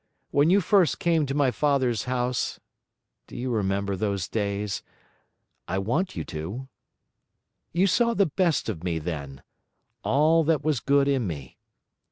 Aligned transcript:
When 0.31 0.49
you 0.49 0.61
first 0.61 0.97
came 0.97 1.27
to 1.27 1.35
my 1.35 1.51
father's 1.51 2.05
house 2.05 2.59
do 3.27 3.37
you 3.37 3.51
remember 3.51 3.95
those 3.95 4.27
days? 4.27 4.81
I 5.67 5.77
want 5.77 6.15
you 6.15 6.23
to 6.23 6.67
you 7.71 7.85
saw 7.85 8.15
the 8.15 8.25
best 8.25 8.67
of 8.67 8.83
me 8.83 8.97
then, 8.97 9.43
all 10.03 10.43
that 10.45 10.63
was 10.63 10.79
good 10.79 11.07
in 11.07 11.27
me. 11.27 11.59